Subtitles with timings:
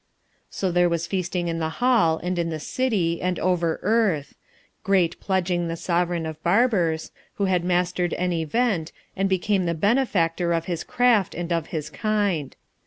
[0.49, 4.33] So there was feasting in the Hall, and in the City, and over Earth;
[4.83, 10.53] great pledging the Sovereign of Barbers, who had mastered an Event, and become the benefactor
[10.53, 12.55] of his craft and of his kind.